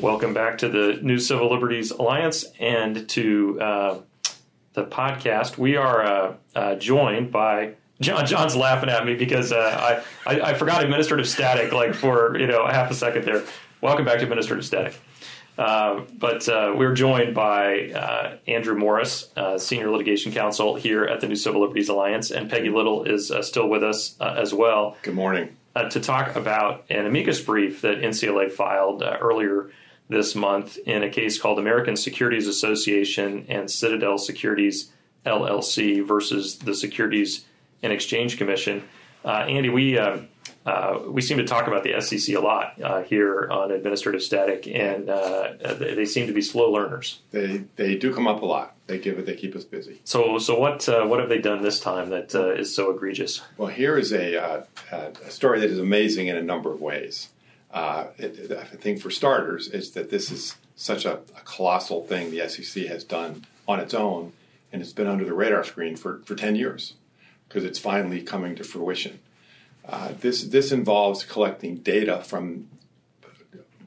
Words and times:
Welcome 0.00 0.32
back 0.32 0.56
to 0.58 0.68
the 0.70 0.98
New 1.02 1.18
Civil 1.18 1.50
Liberties 1.50 1.90
Alliance 1.90 2.46
and 2.58 3.06
to 3.10 3.60
uh, 3.60 3.98
the 4.72 4.84
podcast. 4.84 5.58
We 5.58 5.76
are 5.76 6.02
uh, 6.02 6.34
uh, 6.54 6.74
joined 6.76 7.30
by 7.30 7.74
John. 8.00 8.24
John's 8.24 8.56
laughing 8.56 8.88
at 8.88 9.04
me 9.04 9.14
because 9.14 9.52
uh, 9.52 10.02
I, 10.26 10.36
I, 10.36 10.40
I 10.40 10.54
forgot 10.54 10.82
administrative 10.82 11.28
static 11.28 11.72
like 11.72 11.92
for 11.92 12.38
you 12.38 12.46
know 12.46 12.62
a 12.62 12.72
half 12.72 12.90
a 12.90 12.94
second 12.94 13.26
there. 13.26 13.42
Welcome 13.82 14.06
back 14.06 14.16
to 14.20 14.22
administrative 14.22 14.64
static. 14.64 14.98
Uh, 15.58 16.04
but 16.18 16.48
uh, 16.48 16.72
we're 16.74 16.94
joined 16.94 17.34
by 17.34 17.90
uh, 17.90 18.38
Andrew 18.48 18.78
Morris, 18.78 19.28
uh, 19.36 19.58
Senior 19.58 19.90
Litigation 19.90 20.32
Counsel 20.32 20.76
here 20.76 21.04
at 21.04 21.20
the 21.20 21.28
New 21.28 21.36
Civil 21.36 21.60
Liberties 21.60 21.90
Alliance, 21.90 22.30
and 22.30 22.48
Peggy 22.48 22.70
Little 22.70 23.04
is 23.04 23.30
uh, 23.30 23.42
still 23.42 23.68
with 23.68 23.84
us 23.84 24.16
uh, 24.18 24.34
as 24.38 24.54
well. 24.54 24.96
Good 25.02 25.14
morning. 25.14 25.58
to 25.90 26.00
talk 26.00 26.36
about 26.36 26.86
an 26.88 27.04
amicus 27.04 27.42
brief 27.42 27.82
that 27.82 27.98
NCLA 27.98 28.50
filed 28.50 29.02
earlier 29.02 29.70
this 30.10 30.34
month 30.34 30.76
in 30.86 31.02
a 31.02 31.08
case 31.08 31.40
called 31.40 31.58
American 31.58 31.96
Securities 31.96 32.46
Association 32.46 33.46
and 33.48 33.70
Citadel 33.70 34.18
Securities 34.18 34.90
LLC 35.24 36.06
versus 36.06 36.58
the 36.58 36.74
Securities 36.74 37.44
and 37.82 37.92
Exchange 37.92 38.36
Commission. 38.36 38.82
Andy, 39.24 39.68
we 39.68 39.98
uh, 40.66 40.98
we 41.08 41.22
seem 41.22 41.38
to 41.38 41.44
talk 41.44 41.66
about 41.66 41.84
the 41.84 42.00
SEC 42.00 42.34
a 42.36 42.40
lot 42.40 42.80
uh, 42.82 43.02
here 43.02 43.48
on 43.50 43.70
administrative 43.70 44.22
static, 44.22 44.66
and 44.66 45.08
uh, 45.08 45.54
they, 45.78 45.94
they, 45.94 46.04
seem 46.04 46.26
to 46.26 46.34
be 46.34 46.42
slow 46.42 46.70
learners. 46.70 47.20
They 47.30 47.64
they 47.76 47.96
do 47.96 48.12
come 48.12 48.26
up 48.26 48.42
a 48.42 48.46
lot. 48.46 48.74
They 48.86 48.98
give 48.98 49.18
it. 49.18 49.26
They 49.26 49.36
keep 49.36 49.56
us 49.56 49.64
busy. 49.64 50.00
So 50.04 50.38
so 50.38 50.58
what 50.58 50.86
uh, 50.88 51.06
what 51.06 51.18
have 51.18 51.28
they 51.28 51.38
done 51.38 51.62
this 51.62 51.80
time 51.80 52.10
that 52.10 52.34
uh, 52.34 52.52
is 52.52 52.74
so 52.74 52.90
egregious? 52.94 53.40
Well, 53.56 53.68
here 53.68 53.96
is 53.96 54.12
a, 54.12 54.66
a 54.92 55.30
story 55.30 55.60
that 55.60 55.70
is 55.70 55.78
amazing 55.78 56.28
in 56.28 56.36
a 56.36 56.42
number 56.42 56.72
of 56.72 56.80
ways. 56.80 57.30
It, 57.72 58.52
I 58.52 58.64
think 58.64 59.00
for 59.00 59.10
starters 59.10 59.68
is 59.68 59.92
that 59.92 60.10
this 60.10 60.30
is 60.30 60.56
such 60.76 61.04
a, 61.04 61.14
a 61.36 61.40
colossal 61.44 62.04
thing 62.04 62.30
the 62.30 62.48
SEC 62.48 62.84
has 62.86 63.04
done 63.04 63.44
on 63.68 63.80
its 63.80 63.94
own, 63.94 64.32
and 64.72 64.82
it's 64.82 64.92
been 64.92 65.06
under 65.06 65.24
the 65.24 65.34
radar 65.34 65.64
screen 65.64 65.96
for, 65.96 66.20
for 66.24 66.34
ten 66.34 66.56
years 66.56 66.94
because 67.48 67.64
it's 67.64 67.78
finally 67.78 68.22
coming 68.22 68.54
to 68.56 68.64
fruition. 68.64 69.20
Uh, 69.88 70.12
this 70.20 70.44
this 70.44 70.72
involves 70.72 71.24
collecting 71.24 71.76
data 71.76 72.22
from 72.22 72.68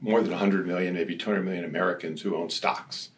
more 0.03 0.21
than 0.21 0.31
100 0.31 0.67
million, 0.67 0.93
maybe 0.93 1.15
200 1.15 1.43
million 1.43 1.63
Americans 1.63 2.21
who 2.21 2.35
own 2.35 2.49
stocks. 2.49 3.09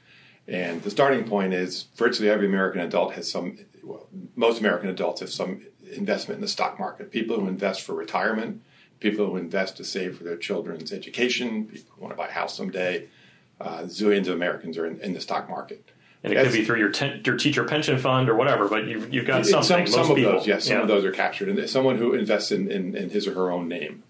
And 0.47 0.83
the 0.83 0.91
starting 0.91 1.27
point 1.27 1.53
is 1.53 1.88
virtually 1.95 2.30
every 2.30 2.45
American 2.45 2.81
adult 2.81 3.13
has 3.13 3.30
some, 3.30 3.58
well, 3.83 4.08
most 4.36 4.59
American 4.59 4.89
adults 4.89 5.21
have 5.21 5.31
some 5.31 5.66
investment 5.91 6.38
in 6.38 6.41
the 6.41 6.47
stock 6.47 6.77
market. 6.77 7.11
People 7.11 7.39
who 7.39 7.47
invest 7.47 7.81
for 7.81 7.95
retirement, 7.95 8.61
people 8.99 9.25
who 9.27 9.38
invest 9.38 9.77
to 9.77 9.83
save 9.83 10.17
for 10.17 10.23
their 10.23 10.38
children's 10.38 10.91
education, 10.91 11.65
people 11.65 11.93
who 11.95 12.01
want 12.01 12.13
to 12.13 12.17
buy 12.17 12.27
a 12.27 12.31
house 12.31 12.55
someday. 12.55 13.07
Uh, 13.59 13.83
zillions 13.83 14.27
of 14.27 14.35
Americans 14.35 14.77
are 14.77 14.85
in, 14.85 14.99
in 14.99 15.13
the 15.13 15.21
stock 15.21 15.49
market 15.49 15.91
and 16.25 16.33
it 16.33 16.43
could 16.43 16.53
be 16.53 16.65
through 16.65 16.79
your 16.79 16.89
ten, 16.89 17.21
your 17.23 17.37
teacher 17.37 17.63
pension 17.63 17.97
fund 17.99 18.29
or 18.29 18.35
whatever. 18.35 18.67
But 18.67 18.87
you've 18.87 19.13
you've 19.13 19.25
got 19.25 19.45
something. 19.45 19.85
Some, 19.85 20.03
some 20.03 20.11
of 20.11 20.17
people. 20.17 20.31
those, 20.33 20.47
yes, 20.47 20.65
some 20.65 20.77
yeah. 20.77 20.81
of 20.81 20.87
those 20.87 21.05
are 21.05 21.11
captured, 21.11 21.49
and 21.49 21.69
someone 21.69 21.97
who 21.97 22.13
invests 22.13 22.52
in, 22.52 22.69
in, 22.71 22.95
in 22.95 23.09
his 23.11 23.27
or 23.27 23.33
her 23.35 23.52
own 23.52 23.67
name, 23.67 24.03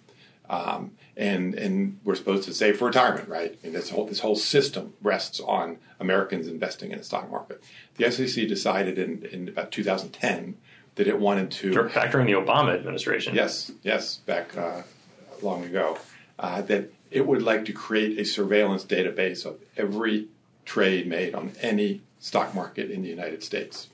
um, 0.50 0.92
and 1.17 1.55
and 1.55 1.99
we're 2.05 2.16
supposed 2.16 2.45
to 2.45 2.53
save 2.53 2.77
for 2.77 2.86
retirement, 2.86 3.27
right? 3.27 3.59
And 3.64 3.75
this 3.75 3.89
whole 3.89 4.05
this 4.05 4.22
whole 4.22 4.38
system 4.38 4.94
rests 5.02 5.42
on 5.42 5.77
Americans 5.99 6.47
investing 6.47 6.92
in 6.92 6.99
the 6.99 7.03
stock 7.03 7.30
market. 7.30 7.61
The 7.97 8.09
SEC 8.09 8.47
decided 8.47 8.97
in 8.97 9.26
in 9.26 9.49
about 9.49 9.71
2010 9.71 10.55
that 10.95 11.08
it 11.08 11.20
wanted 11.20 11.52
to 11.52 11.73
back 11.89 12.11
during 12.11 12.28
the 12.28 12.33
Obama 12.33 12.73
administration. 12.73 13.36
Yes, 13.36 13.72
yes, 13.83 14.17
back 14.17 14.58
uh, 14.58 14.82
long 15.42 15.64
ago, 15.64 15.98
uh, 16.39 16.61
that 16.64 16.92
it 17.11 17.26
would 17.26 17.42
like 17.42 17.66
to 17.66 17.73
create 17.73 18.17
a 18.20 18.26
surveillance 18.26 18.86
database 18.86 19.45
of 19.45 19.60
every 19.78 20.28
trade 20.66 21.08
made 21.08 21.36
on 21.36 21.52
any 21.61 22.02
stock 22.20 22.55
market 22.55 22.89
in 22.89 23.02
the 23.04 23.10
United 23.10 23.44
States 23.44 23.89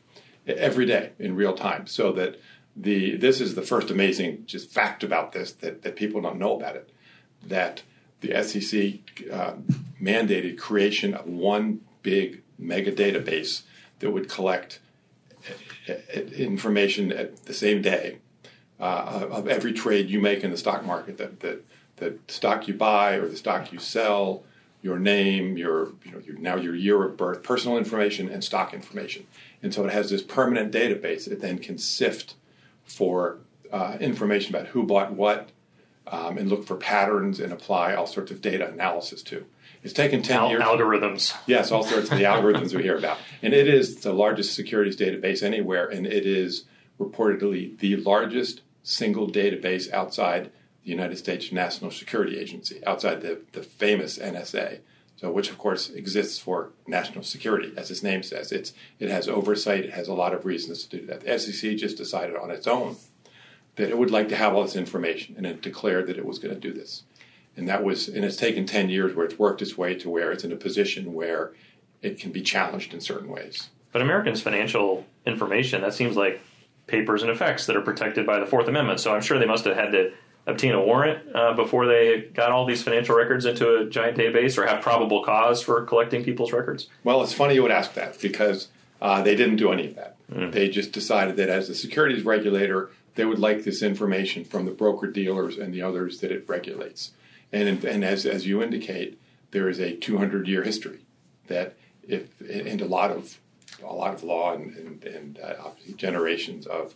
every 0.47 0.85
day 0.85 1.11
in 1.19 1.35
real 1.35 1.53
time 1.53 1.85
so 1.85 2.11
that 2.13 2.39
the 2.75 3.17
this 3.17 3.41
is 3.41 3.55
the 3.55 3.61
first 3.61 3.89
amazing 3.91 4.43
just 4.45 4.71
fact 4.71 5.03
about 5.03 5.33
this 5.33 5.51
that, 5.51 5.81
that 5.81 5.95
people 5.95 6.21
don't 6.21 6.39
know 6.39 6.55
about 6.55 6.75
it 6.75 6.89
that 7.43 7.83
the 8.21 8.41
SEC 8.43 8.99
uh, 9.31 9.53
mandated 10.01 10.57
creation 10.57 11.13
of 11.13 11.25
one 11.25 11.81
big 12.01 12.41
mega 12.57 12.91
database 12.91 13.63
that 13.99 14.11
would 14.11 14.29
collect 14.29 14.79
information 16.33 17.11
at 17.11 17.45
the 17.45 17.53
same 17.53 17.81
day 17.81 18.17
uh, 18.79 19.27
of 19.31 19.47
every 19.47 19.73
trade 19.73 20.09
you 20.09 20.19
make 20.19 20.43
in 20.43 20.51
the 20.51 20.57
stock 20.57 20.85
market 20.85 21.17
that, 21.17 21.39
that 21.39 21.63
the 21.97 22.17
stock 22.27 22.67
you 22.67 22.73
buy 22.73 23.13
or 23.13 23.27
the 23.27 23.37
stock 23.37 23.71
you 23.71 23.79
sell 23.79 24.43
your 24.81 24.97
name, 24.97 25.57
your 25.57 25.93
you 26.03 26.11
know 26.11 26.19
your, 26.25 26.37
now 26.37 26.55
your 26.55 26.75
year 26.75 27.03
of 27.03 27.15
birth, 27.15 27.43
personal 27.43 27.77
information, 27.77 28.29
and 28.29 28.43
stock 28.43 28.73
information. 28.73 29.27
And 29.61 29.73
so 29.73 29.85
it 29.85 29.91
has 29.91 30.09
this 30.09 30.23
permanent 30.23 30.73
database. 30.73 31.27
It 31.31 31.39
then 31.39 31.59
can 31.59 31.77
sift 31.77 32.33
for 32.83 33.37
uh, 33.71 33.97
information 33.99 34.55
about 34.55 34.69
who 34.69 34.83
bought 34.83 35.13
what, 35.13 35.49
um, 36.07 36.37
and 36.37 36.49
look 36.49 36.65
for 36.65 36.75
patterns 36.75 37.39
and 37.39 37.53
apply 37.53 37.93
all 37.93 38.07
sorts 38.07 38.31
of 38.31 38.41
data 38.41 38.67
analysis 38.67 39.21
to. 39.23 39.45
It's 39.83 39.93
taken 39.93 40.21
ten 40.21 40.37
Al- 40.37 40.49
years. 40.49 40.61
Algorithms. 40.61 41.35
Yes, 41.47 41.71
all 41.71 41.83
sorts 41.83 42.11
of 42.11 42.17
the 42.17 42.25
algorithms 42.25 42.73
we 42.75 42.83
hear 42.83 42.97
about, 42.97 43.17
and 43.41 43.53
it 43.53 43.67
is 43.67 43.97
the 44.01 44.13
largest 44.13 44.53
securities 44.53 44.97
database 44.97 45.41
anywhere, 45.43 45.87
and 45.87 46.05
it 46.05 46.25
is 46.25 46.65
reportedly 46.99 47.77
the 47.79 47.95
largest 47.97 48.61
single 48.83 49.27
database 49.27 49.91
outside 49.91 50.51
the 50.83 50.89
United 50.89 51.17
States 51.17 51.51
National 51.51 51.91
Security 51.91 52.39
Agency, 52.39 52.83
outside 52.85 53.21
the, 53.21 53.41
the 53.51 53.63
famous 53.63 54.17
NSA. 54.17 54.79
So, 55.17 55.31
which 55.31 55.51
of 55.51 55.59
course 55.59 55.91
exists 55.91 56.39
for 56.39 56.71
national 56.87 57.23
security, 57.23 57.73
as 57.77 57.91
its 57.91 58.01
name 58.01 58.23
says. 58.23 58.51
It's 58.51 58.73
it 58.97 59.09
has 59.09 59.27
oversight. 59.27 59.85
It 59.85 59.93
has 59.93 60.07
a 60.07 60.15
lot 60.15 60.33
of 60.33 60.45
reasons 60.45 60.83
to 60.85 60.97
do 60.97 61.05
that. 61.05 61.21
The 61.21 61.37
SEC 61.37 61.75
just 61.77 61.95
decided 61.97 62.35
on 62.35 62.49
its 62.49 62.65
own 62.65 62.95
that 63.75 63.89
it 63.89 63.97
would 63.99 64.09
like 64.09 64.29
to 64.29 64.35
have 64.35 64.55
all 64.55 64.63
this 64.63 64.75
information, 64.75 65.35
and 65.37 65.45
it 65.45 65.61
declared 65.61 66.07
that 66.07 66.17
it 66.17 66.25
was 66.25 66.39
going 66.39 66.53
to 66.55 66.59
do 66.59 66.73
this. 66.73 67.03
And 67.57 67.67
that 67.67 67.83
was, 67.83 68.07
and 68.07 68.23
it's 68.23 68.37
taken 68.37 68.65
ten 68.65 68.89
years 68.89 69.15
where 69.15 69.25
it's 69.25 69.37
worked 69.37 69.61
its 69.61 69.77
way 69.77 69.95
to 69.95 70.09
where 70.09 70.31
it's 70.31 70.43
in 70.43 70.51
a 70.51 70.55
position 70.55 71.13
where 71.13 71.51
it 72.01 72.19
can 72.19 72.31
be 72.31 72.41
challenged 72.41 72.93
in 72.93 73.01
certain 73.01 73.29
ways. 73.29 73.69
But 73.91 74.01
Americans' 74.01 74.41
financial 74.41 75.05
information 75.25 75.81
that 75.81 75.93
seems 75.93 76.15
like 76.15 76.41
papers 76.87 77.21
and 77.21 77.31
effects 77.31 77.65
that 77.65 77.75
are 77.75 77.81
protected 77.81 78.25
by 78.25 78.39
the 78.39 78.45
Fourth 78.45 78.67
Amendment. 78.67 78.99
So 78.99 79.13
I'm 79.13 79.21
sure 79.21 79.37
they 79.37 79.45
must 79.45 79.65
have 79.65 79.75
had 79.75 79.91
to 79.91 80.13
obtain 80.47 80.73
a 80.73 80.81
warrant 80.81 81.35
uh, 81.35 81.53
before 81.53 81.85
they 81.85 82.29
got 82.33 82.51
all 82.51 82.65
these 82.65 82.81
financial 82.81 83.15
records 83.15 83.45
into 83.45 83.75
a 83.75 83.89
giant 83.89 84.17
database 84.17 84.57
or 84.57 84.65
have 84.65 84.81
probable 84.81 85.23
cause 85.23 85.61
for 85.61 85.83
collecting 85.85 86.23
people's 86.23 86.51
records? 86.51 86.87
Well, 87.03 87.21
it's 87.21 87.33
funny 87.33 87.53
you 87.53 87.61
would 87.61 87.71
ask 87.71 87.93
that 87.93 88.19
because 88.19 88.69
uh, 89.01 89.21
they 89.21 89.35
didn't 89.35 89.57
do 89.57 89.71
any 89.71 89.87
of 89.87 89.95
that. 89.95 90.15
Mm. 90.31 90.51
They 90.51 90.69
just 90.69 90.91
decided 90.93 91.35
that 91.35 91.49
as 91.49 91.69
a 91.69 91.75
securities 91.75 92.23
regulator, 92.23 92.89
they 93.15 93.25
would 93.25 93.39
like 93.39 93.63
this 93.63 93.83
information 93.83 94.43
from 94.43 94.65
the 94.65 94.71
broker 94.71 95.07
dealers 95.07 95.57
and 95.57 95.73
the 95.73 95.81
others 95.81 96.21
that 96.21 96.31
it 96.31 96.47
regulates. 96.47 97.11
And, 97.53 97.83
and 97.83 98.03
as, 98.03 98.25
as 98.25 98.47
you 98.47 98.63
indicate, 98.63 99.19
there 99.51 99.67
is 99.69 99.79
a 99.79 99.95
200 99.95 100.47
year 100.47 100.63
history 100.63 100.99
that 101.47 101.75
if 102.07 102.39
and 102.41 102.81
a 102.81 102.85
lot 102.85 103.11
of 103.11 103.37
a 103.83 103.93
lot 103.93 104.13
of 104.13 104.23
law 104.23 104.53
and, 104.53 104.75
and, 104.75 105.03
and 105.03 105.39
uh, 105.39 105.71
generations 105.95 106.65
of 106.65 106.95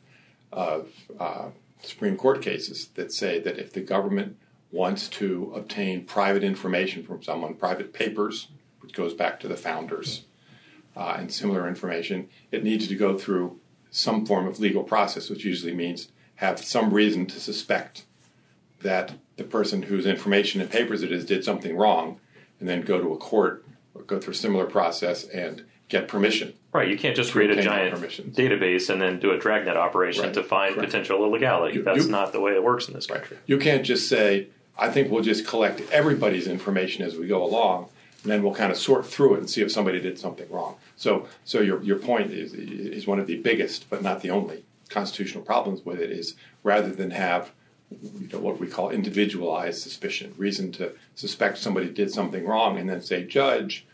of 0.51 0.89
uh, 1.19 1.49
Supreme 1.81 2.17
Court 2.17 2.41
cases 2.41 2.89
that 2.95 3.11
say 3.11 3.39
that 3.39 3.59
if 3.59 3.73
the 3.73 3.81
government 3.81 4.37
wants 4.71 5.07
to 5.09 5.51
obtain 5.55 6.05
private 6.05 6.43
information 6.43 7.03
from 7.03 7.21
someone, 7.21 7.53
private 7.53 7.93
papers, 7.93 8.47
which 8.79 8.93
goes 8.93 9.13
back 9.13 9.39
to 9.39 9.47
the 9.47 9.55
founders, 9.55 10.25
uh, 10.95 11.15
and 11.17 11.31
similar 11.31 11.67
information, 11.67 12.29
it 12.51 12.63
needs 12.63 12.87
to 12.87 12.95
go 12.95 13.17
through 13.17 13.59
some 13.91 14.25
form 14.25 14.47
of 14.47 14.59
legal 14.59 14.83
process, 14.83 15.29
which 15.29 15.45
usually 15.45 15.73
means 15.73 16.09
have 16.35 16.59
some 16.59 16.93
reason 16.93 17.25
to 17.25 17.39
suspect 17.39 18.05
that 18.81 19.13
the 19.37 19.43
person 19.43 19.83
whose 19.83 20.05
information 20.05 20.61
and 20.61 20.69
papers 20.69 21.03
it 21.03 21.11
is 21.11 21.25
did 21.25 21.43
something 21.43 21.75
wrong, 21.75 22.19
and 22.59 22.69
then 22.69 22.81
go 22.81 22.99
to 22.99 23.13
a 23.13 23.17
court 23.17 23.65
or 23.93 24.03
go 24.03 24.19
through 24.19 24.33
a 24.33 24.35
similar 24.35 24.65
process 24.65 25.25
and 25.25 25.65
get 25.89 26.07
permission. 26.07 26.53
Right, 26.73 26.89
you 26.89 26.97
can't 26.97 27.15
just 27.15 27.31
create 27.31 27.51
a 27.51 27.61
giant 27.61 27.95
database 27.95 28.89
and 28.89 29.01
then 29.01 29.19
do 29.19 29.31
a 29.31 29.37
dragnet 29.37 29.77
operation 29.77 30.25
right. 30.25 30.33
to 30.33 30.43
find 30.43 30.75
Correct. 30.75 30.89
potential 30.89 31.23
illegality. 31.23 31.75
You, 31.75 31.83
That's 31.83 32.05
you, 32.05 32.11
not 32.11 32.33
the 32.33 32.41
way 32.41 32.53
it 32.53 32.63
works 32.63 32.87
in 32.87 32.93
this 32.93 33.07
country. 33.07 33.37
You 33.45 33.57
can't 33.57 33.85
just 33.85 34.09
say, 34.09 34.47
I 34.77 34.89
think 34.89 35.11
we'll 35.11 35.23
just 35.23 35.47
collect 35.47 35.81
everybody's 35.91 36.47
information 36.47 37.05
as 37.05 37.15
we 37.15 37.27
go 37.27 37.43
along, 37.43 37.89
and 38.23 38.31
then 38.31 38.43
we'll 38.43 38.53
kind 38.53 38.71
of 38.71 38.77
sort 38.77 39.05
through 39.05 39.35
it 39.35 39.39
and 39.39 39.49
see 39.49 39.61
if 39.61 39.71
somebody 39.71 40.01
did 40.01 40.19
something 40.19 40.49
wrong. 40.49 40.75
So, 40.97 41.27
so 41.45 41.61
your, 41.61 41.81
your 41.81 41.97
point 41.97 42.31
is, 42.31 42.53
is 42.53 43.07
one 43.07 43.19
of 43.19 43.27
the 43.27 43.37
biggest, 43.37 43.89
but 43.89 44.01
not 44.01 44.21
the 44.21 44.31
only, 44.31 44.65
constitutional 44.89 45.43
problems 45.43 45.85
with 45.85 45.99
it 45.99 46.11
is 46.11 46.35
rather 46.63 46.89
than 46.89 47.11
have 47.11 47.51
you 47.89 48.27
know, 48.31 48.39
what 48.39 48.59
we 48.59 48.67
call 48.67 48.89
individualized 48.89 49.81
suspicion, 49.81 50.33
reason 50.37 50.71
to 50.73 50.93
suspect 51.15 51.57
somebody 51.57 51.89
did 51.89 52.11
something 52.11 52.45
wrong, 52.45 52.77
and 52.77 52.89
then 52.89 53.01
say, 53.01 53.23
Judge, 53.23 53.85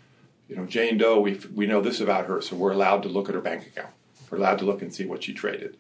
you 0.48 0.56
know, 0.56 0.66
Jane 0.66 0.98
Doe, 0.98 1.20
we, 1.20 1.40
we 1.54 1.66
know 1.66 1.82
this 1.82 2.00
about 2.00 2.28
her, 2.28 2.42
so 2.42 2.56
we're 2.56 2.72
allowed 2.72 3.04
to 3.04 3.10
look 3.10 3.30
at 3.30 3.36
her 3.36 3.42
bank 3.42 3.68
account. 3.68 3.94
We're 4.30 4.38
allowed 4.38 4.60
to 4.60 4.66
look 4.66 4.82
and 4.82 4.94
see 4.94 5.06
what 5.06 5.24
she 5.24 5.34
traded. 5.34 5.78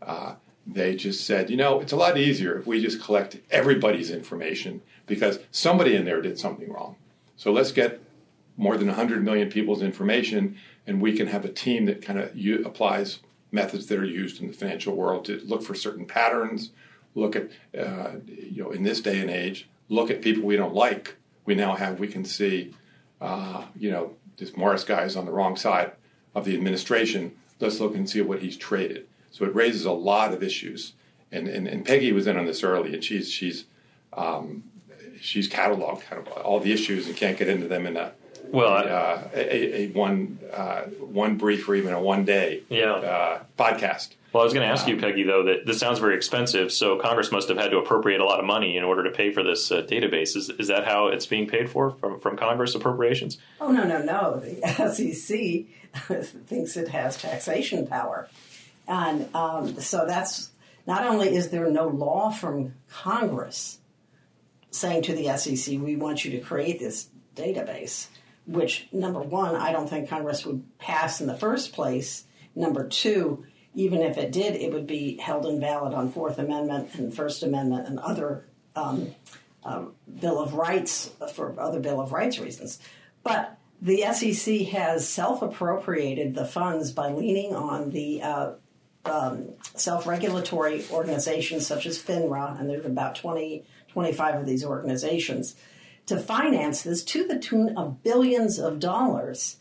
Uh, 0.00 0.34
they 0.66 0.96
just 0.96 1.26
said, 1.26 1.50
you 1.50 1.56
know, 1.56 1.80
it's 1.80 1.92
a 1.92 1.96
lot 1.96 2.18
easier 2.18 2.58
if 2.58 2.66
we 2.66 2.82
just 2.82 3.02
collect 3.02 3.38
everybody's 3.50 4.10
information 4.10 4.82
because 5.06 5.38
somebody 5.50 5.96
in 5.96 6.04
there 6.04 6.20
did 6.20 6.38
something 6.38 6.70
wrong. 6.70 6.96
So 7.36 7.52
let's 7.52 7.72
get 7.72 8.00
more 8.56 8.76
than 8.76 8.88
100 8.88 9.24
million 9.24 9.48
people's 9.48 9.82
information, 9.82 10.56
and 10.86 11.00
we 11.00 11.16
can 11.16 11.28
have 11.28 11.44
a 11.44 11.48
team 11.48 11.86
that 11.86 12.02
kind 12.02 12.18
of 12.18 12.36
u- 12.36 12.64
applies 12.66 13.20
methods 13.50 13.86
that 13.86 13.98
are 13.98 14.04
used 14.04 14.42
in 14.42 14.48
the 14.48 14.52
financial 14.52 14.94
world 14.94 15.24
to 15.24 15.40
look 15.44 15.62
for 15.62 15.74
certain 15.74 16.04
patterns, 16.04 16.70
look 17.18 17.36
at, 17.36 17.48
uh, 17.78 18.12
you 18.26 18.62
know, 18.62 18.70
in 18.70 18.82
this 18.82 19.00
day 19.00 19.20
and 19.20 19.30
age, 19.30 19.68
look 19.88 20.10
at 20.10 20.22
people 20.22 20.44
we 20.44 20.56
don't 20.56 20.74
like. 20.74 21.16
We 21.44 21.54
now 21.54 21.74
have, 21.74 21.98
we 21.98 22.08
can 22.08 22.24
see, 22.24 22.74
uh, 23.20 23.64
you 23.76 23.90
know, 23.90 24.14
this 24.36 24.56
Morris 24.56 24.84
guy 24.84 25.02
is 25.02 25.16
on 25.16 25.26
the 25.26 25.32
wrong 25.32 25.56
side 25.56 25.92
of 26.34 26.44
the 26.44 26.54
administration. 26.54 27.34
Let's 27.60 27.80
look 27.80 27.94
and 27.94 28.08
see 28.08 28.20
what 28.20 28.40
he's 28.40 28.56
traded. 28.56 29.06
So 29.30 29.44
it 29.44 29.54
raises 29.54 29.84
a 29.84 29.92
lot 29.92 30.32
of 30.32 30.42
issues. 30.42 30.92
And, 31.30 31.48
and, 31.48 31.66
and 31.66 31.84
Peggy 31.84 32.12
was 32.12 32.26
in 32.26 32.38
on 32.38 32.46
this 32.46 32.62
early, 32.62 32.94
and 32.94 33.04
she's, 33.04 33.30
she's, 33.30 33.64
um, 34.12 34.64
she's 35.20 35.48
cataloged 35.48 36.02
kind 36.02 36.26
of 36.26 36.32
all 36.38 36.60
the 36.60 36.72
issues 36.72 37.06
and 37.06 37.16
can't 37.16 37.36
get 37.36 37.48
into 37.48 37.68
them 37.68 37.86
in 37.86 37.96
a 37.96 38.12
Well, 38.50 38.72
I- 38.72 38.82
uh, 38.84 39.28
a, 39.34 39.76
a 39.82 39.86
one 39.88 40.38
uh, 40.52 40.82
one 41.00 41.36
brief 41.36 41.68
or 41.68 41.74
even 41.74 41.92
a 41.92 42.00
one 42.00 42.24
day 42.24 42.62
Yeah. 42.68 42.92
uh, 42.92 43.42
podcast. 43.58 44.10
Well, 44.32 44.42
I 44.42 44.44
was 44.44 44.52
going 44.52 44.66
to 44.66 44.70
ask 44.72 44.86
you, 44.86 44.98
Peggy, 44.98 45.22
though, 45.22 45.44
that 45.44 45.64
this 45.64 45.78
sounds 45.78 45.98
very 46.00 46.14
expensive. 46.14 46.70
So 46.70 46.98
Congress 46.98 47.32
must 47.32 47.48
have 47.48 47.56
had 47.56 47.70
to 47.70 47.78
appropriate 47.78 48.20
a 48.20 48.24
lot 48.26 48.40
of 48.40 48.44
money 48.44 48.76
in 48.76 48.84
order 48.84 49.02
to 49.04 49.10
pay 49.10 49.32
for 49.32 49.42
this 49.42 49.72
uh, 49.72 49.82
database. 49.88 50.36
Is, 50.36 50.50
is 50.50 50.68
that 50.68 50.84
how 50.86 51.08
it's 51.08 51.24
being 51.24 51.46
paid 51.46 51.70
for 51.70 51.92
from, 51.92 52.20
from 52.20 52.36
Congress 52.36 52.74
appropriations? 52.74 53.38
Oh, 53.58 53.72
no, 53.72 53.84
no, 53.84 54.02
no. 54.02 54.38
The 54.38 54.60
SEC 54.92 56.22
thinks 56.46 56.76
it 56.76 56.88
has 56.88 57.16
taxation 57.16 57.86
power. 57.86 58.28
And 58.86 59.34
um, 59.34 59.80
so 59.80 60.04
that's 60.06 60.50
not 60.86 61.06
only 61.06 61.34
is 61.34 61.48
there 61.48 61.70
no 61.70 61.88
law 61.88 62.30
from 62.30 62.74
Congress 62.90 63.78
saying 64.70 65.02
to 65.04 65.14
the 65.14 65.34
SEC, 65.38 65.78
we 65.80 65.96
want 65.96 66.24
you 66.26 66.32
to 66.32 66.40
create 66.40 66.78
this 66.78 67.08
database, 67.34 68.08
which, 68.48 68.88
number 68.92 69.20
one, 69.20 69.54
I 69.54 69.72
don't 69.72 69.88
think 69.88 70.08
Congress 70.08 70.44
would 70.46 70.64
pass 70.78 71.20
in 71.20 71.26
the 71.26 71.36
first 71.36 71.72
place. 71.72 72.24
Number 72.56 72.88
two, 72.88 73.44
even 73.74 74.00
if 74.00 74.16
it 74.16 74.32
did, 74.32 74.56
it 74.56 74.72
would 74.72 74.86
be 74.86 75.18
held 75.18 75.46
invalid 75.46 75.92
on 75.92 76.10
Fourth 76.10 76.38
Amendment 76.38 76.94
and 76.94 77.14
First 77.14 77.42
Amendment 77.42 77.86
and 77.86 77.98
other 77.98 78.46
um, 78.74 79.14
um, 79.64 79.92
Bill 80.20 80.40
of 80.40 80.54
Rights 80.54 81.10
for 81.34 81.54
other 81.60 81.78
Bill 81.78 82.00
of 82.00 82.12
Rights 82.12 82.38
reasons. 82.38 82.80
But 83.22 83.58
the 83.82 84.02
SEC 84.12 84.68
has 84.68 85.06
self 85.06 85.42
appropriated 85.42 86.34
the 86.34 86.46
funds 86.46 86.90
by 86.90 87.10
leaning 87.10 87.54
on 87.54 87.90
the 87.90 88.22
uh, 88.22 88.52
um, 89.04 89.50
self 89.60 90.06
regulatory 90.06 90.84
organizations 90.90 91.66
such 91.66 91.84
as 91.84 92.02
FINRA, 92.02 92.58
and 92.58 92.70
there 92.70 92.80
are 92.80 92.86
about 92.86 93.14
20, 93.16 93.64
25 93.88 94.40
of 94.40 94.46
these 94.46 94.64
organizations, 94.64 95.54
to 96.08 96.18
finance 96.18 96.82
this 96.82 97.04
to 97.04 97.26
the 97.26 97.38
tune 97.38 97.76
of 97.76 98.02
billions 98.02 98.58
of 98.58 98.80
dollars. 98.80 99.56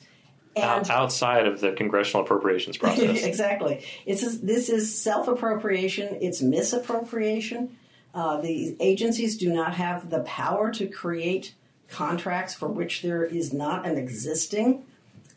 Out- 0.57 0.89
outside 0.89 1.45
of 1.45 1.59
the 1.61 1.73
congressional 1.73 2.23
appropriations 2.23 2.77
process. 2.79 3.23
exactly. 3.23 3.85
It's 4.05 4.39
this 4.39 4.69
is 4.69 4.99
self 4.99 5.27
appropriation. 5.27 6.17
It's 6.19 6.41
misappropriation. 6.41 7.77
Uh, 8.13 8.41
the 8.41 8.75
agencies 8.79 9.37
do 9.37 9.53
not 9.53 9.75
have 9.75 10.09
the 10.09 10.21
power 10.21 10.71
to 10.71 10.87
create 10.87 11.53
contracts 11.87 12.55
for 12.55 12.67
which 12.67 13.03
there 13.03 13.23
is 13.23 13.53
not 13.53 13.85
an 13.85 13.97
existing 13.97 14.83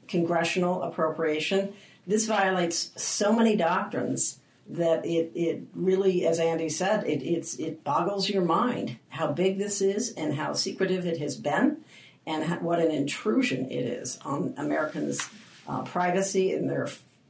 congressional 0.08 0.82
appropriation. 0.82 1.74
This 2.06 2.26
violates 2.26 2.90
so 2.96 3.32
many 3.32 3.56
doctrines 3.56 4.39
that 4.70 5.04
it, 5.04 5.32
it 5.34 5.62
really, 5.74 6.26
as 6.26 6.38
Andy 6.38 6.68
said, 6.68 7.04
it, 7.04 7.22
it's, 7.22 7.54
it 7.56 7.82
boggles 7.82 8.28
your 8.28 8.42
mind 8.42 8.98
how 9.08 9.32
big 9.32 9.58
this 9.58 9.80
is 9.80 10.12
and 10.12 10.34
how 10.34 10.52
secretive 10.52 11.06
it 11.06 11.18
has 11.18 11.36
been 11.36 11.78
and 12.26 12.44
how, 12.44 12.56
what 12.56 12.78
an 12.78 12.90
intrusion 12.90 13.70
it 13.70 13.84
is 13.84 14.18
on 14.24 14.54
Americans' 14.56 15.28
uh, 15.66 15.82
privacy 15.82 16.52
and 16.52 16.68
their 16.68 16.88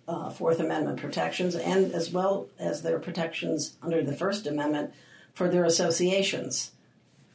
uh, 0.09 0.29
Fourth 0.29 0.59
Amendment 0.59 0.99
protections, 0.99 1.55
and 1.55 1.93
as 1.93 2.11
well 2.11 2.49
as 2.59 2.83
their 2.83 2.99
protections 2.99 3.77
under 3.81 4.03
the 4.03 4.13
First 4.13 4.47
Amendment 4.47 4.93
for 5.33 5.49
their 5.49 5.65
associations. 5.65 6.73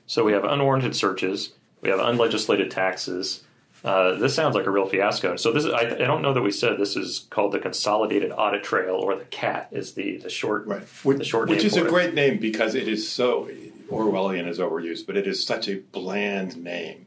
So 0.06 0.24
we 0.24 0.34
have 0.34 0.44
unwarranted 0.44 0.96
searches, 0.96 1.54
we 1.82 1.90
have 1.90 2.00
unlegislated 2.00 2.70
taxes. 2.70 3.45
Uh, 3.86 4.16
this 4.16 4.34
sounds 4.34 4.56
like 4.56 4.66
a 4.66 4.72
real 4.72 4.88
fiasco. 4.88 5.36
So 5.36 5.52
this 5.52 5.64
is, 5.64 5.72
I, 5.72 5.82
I 5.82 6.08
don't 6.08 6.24
know 6.24 6.34
that 6.34 6.42
we 6.42 6.50
said 6.52 6.80
this 6.80 6.96
is 6.96 7.28
called 7.30 7.52
the 7.52 7.60
Consolidated 7.60 8.32
Audit 8.32 8.64
Trail, 8.64 8.96
or 8.96 9.16
the 9.16 9.26
CAT 9.26 9.68
is 9.72 9.94
the 9.94 10.18
the 10.18 10.30
short 10.30 10.66
Right. 10.66 10.82
Which, 11.04 11.20
the 11.20 11.24
short 11.24 11.50
which 11.50 11.64
is 11.64 11.78
a 11.78 11.86
it. 11.86 11.90
great 11.90 12.16
name 12.16 12.40
because 12.40 12.74
it 12.74 12.88
is 12.88 13.08
so 13.08 13.48
Orwellian 13.88 14.48
is 14.48 14.58
overused, 14.58 15.06
but 15.06 15.16
it 15.16 15.28
is 15.28 15.46
such 15.46 15.68
a 15.68 15.76
bland 15.76 16.58
name 16.58 17.06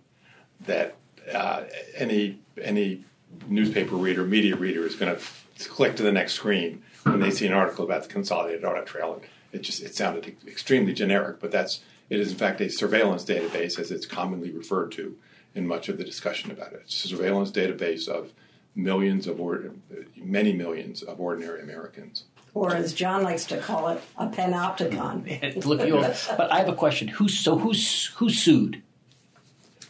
that 0.67 0.95
uh, 1.35 1.65
any 1.97 2.39
any 2.63 3.05
newspaper 3.49 3.97
reader, 3.97 4.25
media 4.25 4.55
reader 4.55 4.87
is 4.87 4.95
going 4.95 5.17
to 5.17 5.69
click 5.69 5.97
to 5.97 6.05
the 6.05 6.13
next 6.13 6.35
screen 6.35 6.83
when 7.03 7.19
they 7.19 7.33
see 7.33 7.47
an 7.47 7.53
article 7.53 7.85
about 7.85 8.05
the 8.05 8.09
consolidated 8.09 8.65
audit 8.65 8.87
trail. 8.87 9.15
And 9.15 9.23
it 9.53 9.63
just 9.63 9.83
it 9.83 9.97
sounded 9.97 10.37
extremely 10.47 10.93
generic, 10.93 11.41
but 11.41 11.51
that's 11.51 11.81
it 12.09 12.21
is 12.21 12.31
in 12.31 12.39
fact 12.39 12.61
a 12.61 12.71
surveillance 12.71 13.25
database 13.25 13.81
as 13.81 13.91
it's 13.91 14.07
commonly 14.07 14.53
referred 14.53 14.93
to 14.93 15.17
in 15.55 15.67
much 15.67 15.89
of 15.89 15.99
the 15.99 16.05
discussion 16.05 16.51
about 16.51 16.73
it. 16.73 16.83
It's 16.85 17.05
a 17.05 17.09
surveillance 17.09 17.51
database 17.51 18.09
of 18.09 18.33
millions 18.75 19.27
of 19.27 19.41
or, 19.41 19.73
many 20.17 20.53
millions 20.53 21.03
of 21.03 21.21
ordinary 21.21 21.63
Americans. 21.63 22.25
Or 22.55 22.75
as 22.75 22.93
John 22.93 23.23
likes 23.23 23.45
to 23.47 23.59
call 23.59 23.89
it, 23.89 24.03
a 24.17 24.27
panopticon. 24.29 25.65
Look 25.65 25.87
you. 25.87 26.01
But 26.37 26.53
I 26.53 26.59
have 26.59 26.69
a 26.69 26.75
question. 26.75 27.09
Who 27.09 27.29
so 27.29 27.59
who's 27.59 28.07
who 28.17 28.31
sued? 28.31 28.83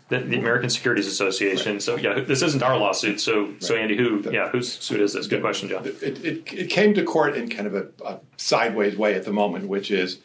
the, 0.09 0.21
the 0.21 0.39
American 0.39 0.71
Securities 0.71 1.07
Association. 1.07 1.81
So 1.81 1.97
yeah, 1.97 2.21
this 2.21 2.43
isn't 2.43 2.63
our 2.63 2.77
lawsuit. 2.79 3.21
So 3.21 3.55
so 3.59 3.77
Andy, 3.77 3.97
who 3.97 4.23
yeah, 4.31 4.49
whose 4.49 4.73
suit 4.73 5.01
is 5.01 5.13
this? 5.13 5.27
Good 5.27 5.43
question, 5.43 5.69
John. 5.69 5.87
It, 5.87 6.03
it, 6.03 6.53
it 6.53 6.71
came 6.71 6.95
to 6.95 7.05
court 7.05 7.37
in 7.37 7.49
kind 7.49 7.67
of 7.67 7.75
a, 7.75 7.89
a 8.05 8.21
sideways 8.37 8.97
way 8.97 9.15
at 9.15 9.25
the 9.25 9.33
moment, 9.33 9.69
which 9.69 9.91
is 9.91 10.19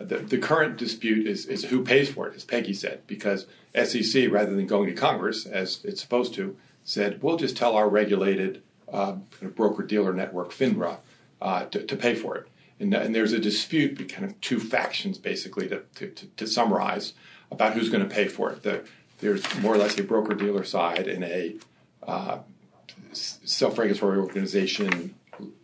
the, 0.00 0.18
the 0.18 0.38
current 0.38 0.76
dispute 0.76 1.26
is, 1.26 1.46
is 1.46 1.64
who 1.64 1.84
pays 1.84 2.10
for 2.10 2.28
it, 2.28 2.34
as 2.34 2.44
Peggy 2.44 2.74
said, 2.74 3.02
because 3.06 3.46
SEC, 3.74 4.30
rather 4.30 4.54
than 4.54 4.66
going 4.66 4.88
to 4.88 4.94
Congress 4.94 5.46
as 5.46 5.84
it's 5.84 6.00
supposed 6.00 6.34
to, 6.34 6.56
said 6.84 7.22
we'll 7.22 7.36
just 7.36 7.56
tell 7.56 7.76
our 7.76 7.88
regulated 7.88 8.62
uh, 8.92 9.12
broker 9.54 9.82
dealer 9.82 10.12
network 10.12 10.52
FINRA 10.52 10.98
uh, 11.40 11.64
to, 11.66 11.84
to 11.84 11.96
pay 11.96 12.14
for 12.14 12.36
it. 12.36 12.48
And, 12.80 12.92
and 12.92 13.14
there's 13.14 13.32
a 13.32 13.38
dispute 13.38 13.96
between 13.96 14.08
kind 14.08 14.24
of 14.24 14.40
two 14.40 14.58
factions, 14.58 15.18
basically, 15.18 15.68
to, 15.68 15.82
to, 15.96 16.08
to, 16.08 16.46
summarize 16.46 17.14
about 17.50 17.74
who's 17.74 17.88
going 17.88 18.06
to 18.06 18.12
pay 18.12 18.26
for 18.26 18.50
it. 18.50 18.62
The, 18.62 18.84
there's 19.20 19.42
more 19.60 19.74
or 19.74 19.78
less 19.78 19.98
a 19.98 20.02
broker 20.02 20.34
dealer 20.34 20.64
side 20.64 21.06
and 21.06 21.24
a 21.24 21.56
uh, 22.02 22.38
self-regulatory 23.12 24.18
organization 24.18 25.14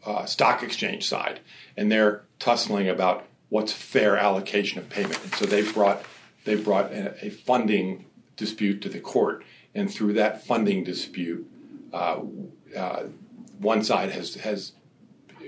uh, 0.06 0.25
stock 0.25 0.62
exchange 0.62 1.06
side, 1.06 1.40
and 1.76 1.90
they're 1.90 2.22
tussling 2.38 2.88
about 2.88 3.26
what's 3.50 3.73
fair 3.73 4.16
allocation 4.16 4.78
of 4.78 4.88
payment. 4.88 5.23
And 5.23 5.35
so 5.35 5.45
they 5.45 5.71
brought 5.71 6.04
they 6.45 6.54
brought 6.54 6.90
a, 6.92 7.26
a 7.26 7.30
funding 7.30 8.07
dispute 8.37 8.80
to 8.83 8.88
the 8.88 9.00
court, 9.00 9.45
and 9.75 9.92
through 9.92 10.14
that 10.14 10.47
funding 10.47 10.83
dispute, 10.83 11.47
uh, 11.92 12.21
uh, 12.75 13.02
one 13.59 13.85
side 13.85 14.11
has 14.12 14.37
has 14.37 14.73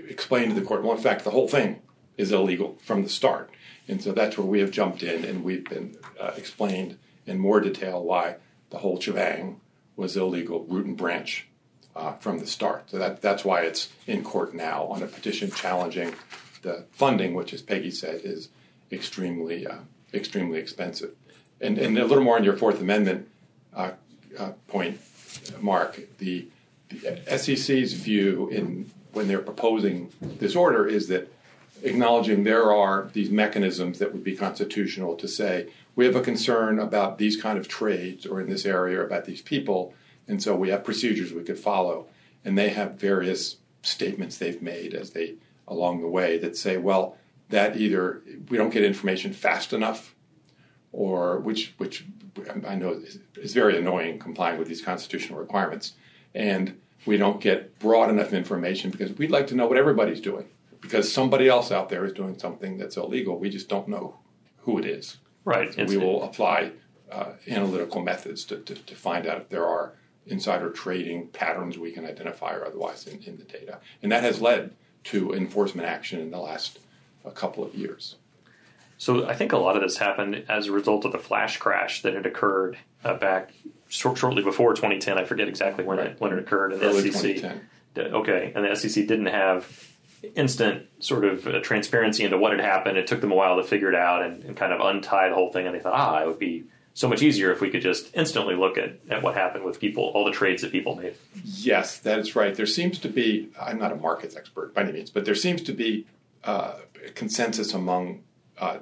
explained 0.09 0.55
to 0.55 0.61
the 0.61 0.67
court, 0.67 0.83
well, 0.83 0.97
in 0.97 1.03
fact, 1.03 1.25
the 1.25 1.31
whole 1.31 1.49
thing 1.49 1.81
is 2.17 2.33
illegal 2.33 2.79
from 2.85 3.03
the 3.03 3.09
start. 3.09 3.51
And 3.89 4.03
so 4.03 4.13
that's 4.13 4.39
where 4.39 4.47
we 4.47 4.61
have 4.61 4.71
jumped 4.71 5.03
in 5.03 5.25
and 5.25 5.43
we've 5.43 5.65
been 5.65 5.97
uh, 6.21 6.33
explained 6.37 6.99
in 7.27 7.39
more 7.39 7.61
detail 7.61 8.03
why 8.03 8.37
the 8.71 8.79
whole 8.79 9.01
shebang 9.01 9.61
was 9.97 10.17
illegal, 10.17 10.65
root 10.65 10.87
and 10.87 10.97
branch, 10.97 11.49
uh, 11.95 12.13
from 12.15 12.39
the 12.39 12.47
start. 12.47 12.91
So 12.91 12.99
that, 12.99 13.21
that's 13.21 13.45
why 13.45 13.63
it's 13.63 13.89
in 14.07 14.23
court 14.23 14.55
now 14.55 14.85
on 14.85 15.03
a 15.03 15.07
petition 15.07 15.51
challenging 15.51 16.15
the 16.63 16.85
funding, 16.93 17.35
which, 17.35 17.53
as 17.53 17.63
Peggy 17.63 17.91
said, 17.91 18.23
is 18.25 18.49
extremely, 18.91 19.67
uh, 19.67 19.79
extremely 20.15 20.59
expensive. 20.59 21.15
And, 21.61 21.79
and 21.79 21.97
a 21.99 22.05
little 22.05 22.25
more 22.25 22.37
on 22.37 22.45
your 22.45 22.57
Fourth 22.57 22.81
Amendment 22.81 23.29
uh, 23.75 23.93
uh, 24.39 24.53
point, 24.69 25.01
Mark. 25.61 26.01
The, 26.19 26.49
the 26.89 27.39
SEC's 27.39 27.93
view 27.93 28.49
in 28.49 28.91
when 29.13 29.29
they're 29.29 29.41
proposing 29.41 30.11
this 30.21 30.57
order 30.57 30.87
is 30.87 31.09
that 31.09 31.33
acknowledging 31.83 32.45
there 32.45 32.73
are 32.73 33.11
these 33.13 33.31
mechanisms 33.31 33.99
that 33.99 34.13
would 34.13 34.25
be 34.25 34.37
constitutional 34.37 35.17
to 35.17 35.29
say 35.29 35.69
we 35.97 36.07
have 36.07 36.17
a 36.17 36.21
concern 36.21 36.79
about 36.79 37.19
these 37.19 37.41
kind 37.41 37.59
of 37.59 37.69
trades 37.69 38.25
or 38.25 38.41
in 38.41 38.49
this 38.49 38.65
area 38.65 39.03
about 39.03 39.25
these 39.25 39.43
people 39.43 39.93
and 40.29 40.43
so 40.43 40.55
we 40.55 40.71
have 40.71 40.85
procedures 40.85 41.33
we 41.33 41.43
could 41.43 41.59
follow 41.59 42.07
and 42.45 42.57
they 42.57 42.71
have 42.71 42.95
various 42.95 43.57
statements 43.83 44.39
they've 44.39 44.63
made 44.63 44.95
as 44.95 45.11
they 45.11 45.35
along 45.69 46.01
the 46.01 46.09
way 46.09 46.39
that 46.39 46.57
say 46.57 46.77
well 46.77 47.17
that 47.49 47.77
either 47.77 48.23
we 48.49 48.57
don't 48.57 48.71
get 48.71 48.85
information 48.85 49.33
fast 49.33 49.73
enough 49.73 50.15
or 50.93 51.39
which 51.41 51.75
which 51.79 52.05
I 52.67 52.75
know 52.75 52.93
is, 52.93 53.19
is 53.37 53.53
very 53.53 53.79
annoying 53.79 54.19
complying 54.19 54.59
with 54.59 54.69
these 54.69 54.83
constitutional 54.83 55.39
requirements 55.39 55.93
and 56.35 56.81
we 57.05 57.17
don't 57.17 57.41
get 57.41 57.79
broad 57.79 58.11
enough 58.11 58.33
information 58.33 58.91
because 58.91 59.13
we'd 59.13 59.31
like 59.31 59.49
to 59.49 59.55
know 59.55 59.67
what 59.67 59.77
everybody's 59.77 60.21
doing 60.21 60.49
because 60.81 61.11
somebody 61.11 61.49
else 61.49 61.71
out 61.71 61.89
there 61.89 62.05
is 62.05 62.13
doing 62.13 62.39
something 62.39 62.77
that's 62.77 62.97
illegal. 62.97 63.39
We 63.39 63.49
just 63.49 63.69
don't 63.69 63.89
know 63.89 64.19
who 64.59 64.79
it 64.79 64.85
is. 64.85 65.19
Right. 65.45 65.73
So 65.73 65.85
we 65.85 65.97
will 65.97 66.23
apply 66.25 66.73
uh, 67.11 67.33
analytical 67.49 68.03
methods 68.03 68.45
to, 68.45 68.59
to, 68.59 68.75
to, 68.75 68.95
find 68.95 69.27
out 69.27 69.39
if 69.39 69.49
there 69.49 69.67
are 69.67 69.95
insider 70.27 70.71
trading 70.71 71.29
patterns 71.29 71.79
we 71.79 71.93
can 71.93 72.07
identify 72.07 72.55
or 72.55 72.65
otherwise 72.65 73.07
in, 73.07 73.23
in 73.25 73.37
the 73.37 73.45
data. 73.45 73.81
And 74.03 74.13
that 74.13 74.23
has 74.23 74.41
led 74.41 74.75
to 75.05 75.33
enforcement 75.33 75.87
action 75.87 76.21
in 76.21 76.31
the 76.31 76.39
last 76.39 76.79
a 77.25 77.31
couple 77.31 77.65
of 77.65 77.75
years. 77.75 78.17
So 78.99 79.27
I 79.27 79.35
think 79.35 79.53
a 79.53 79.59
lot 79.59 79.77
of 79.77 79.83
this 79.83 79.99
happened 79.99 80.45
as 80.49 80.69
a 80.69 80.73
result 80.73 81.05
of 81.05 81.13
the 81.13 81.19
flash 81.19 81.57
crash 81.57 82.03
that 82.03 82.15
had 82.15 82.25
occurred 82.25 82.79
uh, 83.03 83.15
back 83.15 83.53
short, 83.89 84.17
shortly 84.17 84.43
before 84.43 84.75
2010. 84.75 85.19
I 85.19 85.25
forget 85.25 85.49
exactly 85.49 85.85
when 85.85 85.99
right. 85.99 86.07
it 86.09 86.21
when 86.21 86.33
it 86.33 86.39
occurred. 86.39 86.73
And 86.73 86.83
Early 86.83 87.11
the 87.11 87.13
SEC, 87.13 87.53
okay, 87.97 88.53
and 88.55 88.65
the 88.65 88.77
SEC 88.77 89.07
didn't 89.07 89.27
have 89.27 89.93
instant 90.37 90.87
sort 91.01 91.25
of 91.25 91.47
uh, 91.47 91.61
transparency 91.61 92.25
into 92.25 92.39
what 92.39 92.53
had 92.53 92.61
happened. 92.61 92.97
It 92.97 93.07
took 93.07 93.21
them 93.21 93.33
a 93.33 93.35
while 93.35 93.57
to 93.57 93.65
figure 93.65 93.89
it 93.89 93.97
out 93.97 94.23
and, 94.23 94.45
and, 94.45 94.57
kind 94.57 94.73
of 94.73 94.81
untie 94.81 95.29
the 95.29 95.35
whole 95.35 95.51
thing. 95.51 95.67
And 95.67 95.75
they 95.75 95.81
thought, 95.81 95.95
ah, 95.95 96.23
it 96.23 96.29
would 96.29 96.39
be 96.39 96.65
so 96.95 97.09
much 97.09 97.23
easier 97.23 97.53
if 97.53 97.61
we 97.61 97.71
could 97.71 97.83
just 97.83 98.15
instantly 98.15 98.55
look 98.55 98.77
at, 98.77 98.99
at 99.09 99.23
what 99.23 99.35
happened 99.35 99.65
with 99.65 99.81
people, 99.81 100.05
all 100.15 100.25
the 100.25 100.31
trades 100.31 100.63
that 100.63 100.73
people 100.73 100.95
made. 100.95 101.17
Yes, 101.45 101.99
that 102.01 102.19
is 102.19 102.37
right. 102.37 102.55
There 102.55 102.67
seems 102.67 102.99
to 103.01 103.09
be, 103.09 103.49
I'm 103.61 103.79
not 103.79 103.93
a 103.93 103.97
markets 103.97 104.37
expert 104.37 104.75
by 104.75 104.83
any 104.83 104.93
means, 104.93 105.11
but 105.11 105.25
there 105.25 105.35
seems 105.35 105.63
to 105.63 105.73
be 105.73 106.07
uh, 106.45 106.75
consensus 107.15 107.73
among 107.73 108.23
uh, 108.59 108.79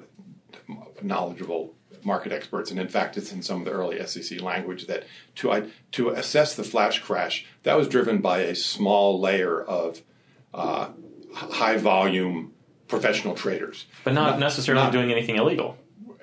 knowledgeable 1.03 1.75
market 2.05 2.33
experts, 2.33 2.71
and 2.71 2.81
in 2.81 2.89
fact, 2.89 3.17
it's 3.17 3.33
in 3.33 3.43
some 3.43 3.61
of 3.61 3.65
the 3.65 3.71
early 3.71 4.05
SEC 4.07 4.41
language 4.41 4.87
that 4.87 5.05
to 5.37 5.71
to 5.93 6.09
assess 6.11 6.55
the 6.55 6.65
flash 6.65 7.01
crash, 7.01 7.47
that 7.63 7.77
was 7.77 7.89
driven 7.89 8.21
by 8.21 8.41
a 8.41 8.55
small 8.55 9.21
layer 9.21 9.61
of 9.61 10.01
uh, 10.55 10.89
high 11.35 11.77
volume 11.77 12.53
professional 12.89 13.35
traders, 13.35 13.87
but 14.05 14.15
not, 14.15 14.31
not 14.31 14.41
necessarily 14.41 14.83
not, 14.83 14.93
doing 14.93 15.13
anything 15.13 15.37
illegal. 15.37 15.77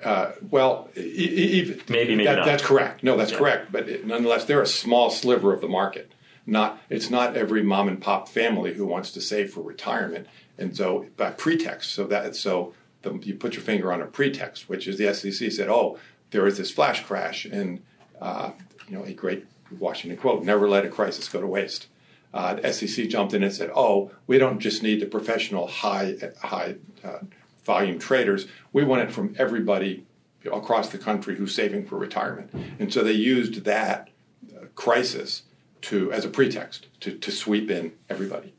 Uh, 0.04 0.32
well, 0.50 0.88
even, 0.94 1.80
maybe, 1.88 2.14
maybe 2.14 2.24
that, 2.24 2.36
not. 2.36 2.46
That's 2.46 2.62
correct. 2.62 3.02
No, 3.02 3.16
that's 3.16 3.32
yeah. 3.32 3.38
correct. 3.38 3.72
But 3.72 3.88
it, 3.88 4.06
nonetheless, 4.06 4.44
they're 4.44 4.62
a 4.62 4.66
small 4.66 5.10
sliver 5.10 5.52
of 5.52 5.60
the 5.60 5.68
market. 5.68 6.12
Not 6.46 6.80
it's 6.88 7.10
not 7.10 7.36
every 7.36 7.62
mom 7.62 7.88
and 7.88 8.00
pop 8.00 8.28
family 8.28 8.72
who 8.72 8.86
wants 8.86 9.10
to 9.12 9.20
save 9.20 9.52
for 9.52 9.60
retirement, 9.60 10.28
and 10.56 10.74
so 10.74 11.06
by 11.16 11.30
pretext. 11.30 11.92
So 11.92 12.06
that 12.06 12.36
so 12.36 12.74
the, 13.02 13.14
you 13.18 13.34
put 13.34 13.54
your 13.54 13.62
finger 13.62 13.92
on 13.92 14.00
a 14.00 14.06
pretext, 14.06 14.68
which 14.68 14.88
is 14.88 14.98
the 14.98 15.12
SEC 15.12 15.52
said, 15.52 15.68
"Oh, 15.68 15.98
there 16.30 16.46
is 16.46 16.56
this 16.56 16.70
flash 16.70 17.04
crash," 17.04 17.44
and 17.44 17.82
uh, 18.20 18.52
you 18.88 18.96
know 18.96 19.04
a 19.04 19.12
great 19.12 19.46
Washington 19.78 20.18
quote: 20.18 20.42
"Never 20.42 20.68
let 20.68 20.86
a 20.86 20.88
crisis 20.88 21.28
go 21.28 21.40
to 21.40 21.46
waste." 21.46 21.88
Uh, 22.32 22.54
the 22.54 22.72
SEC 22.72 23.08
jumped 23.08 23.34
in 23.34 23.42
and 23.42 23.52
said, 23.52 23.70
"Oh, 23.74 24.10
we 24.26 24.38
don't 24.38 24.58
just 24.60 24.82
need 24.82 25.00
the 25.00 25.06
professional 25.06 25.66
high 25.66 26.16
high 26.40 26.76
uh, 27.04 27.18
volume 27.68 27.98
traders. 28.00 28.48
We 28.72 28.82
want 28.82 29.02
it 29.02 29.12
from 29.12 29.36
everybody 29.38 30.06
across 30.50 30.88
the 30.88 30.98
country 30.98 31.36
who's 31.36 31.54
saving 31.54 31.86
for 31.86 31.96
retirement." 31.96 32.50
And 32.80 32.92
so 32.92 33.04
they 33.04 33.12
used 33.12 33.64
that 33.64 34.08
uh, 34.56 34.64
crisis 34.74 35.42
to 35.82 36.10
as 36.12 36.24
a 36.24 36.28
pretext 36.28 36.86
to, 37.00 37.12
to 37.12 37.30
sweep 37.30 37.70
in 37.70 37.92
everybody. 38.08 38.54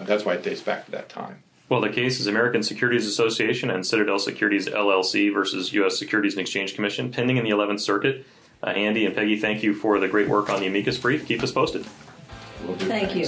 that's 0.00 0.24
why 0.24 0.34
it 0.34 0.42
dates 0.42 0.60
back 0.60 0.84
to 0.84 0.90
that 0.92 1.08
time. 1.08 1.42
Well, 1.68 1.80
the 1.80 1.88
case 1.88 2.20
is 2.20 2.26
American 2.26 2.62
Securities 2.62 3.06
Association 3.06 3.70
and 3.70 3.86
Citadel 3.86 4.18
Securities 4.18 4.66
LLC 4.66 5.32
versus 5.32 5.72
U.S. 5.72 5.98
Securities 5.98 6.34
and 6.34 6.40
Exchange 6.42 6.74
Commission, 6.74 7.10
pending 7.10 7.38
in 7.38 7.44
the 7.44 7.50
11th 7.50 7.80
Circuit. 7.80 8.26
Uh, 8.62 8.70
Andy 8.70 9.06
and 9.06 9.14
Peggy, 9.14 9.38
thank 9.38 9.62
you 9.62 9.72
for 9.72 9.98
the 9.98 10.06
great 10.06 10.28
work 10.28 10.50
on 10.50 10.60
the 10.60 10.66
amicus 10.66 10.98
brief. 10.98 11.26
Keep 11.26 11.42
us 11.42 11.50
posted. 11.50 11.86
We'll 12.66 12.76
thank 12.76 13.16
you. 13.16 13.26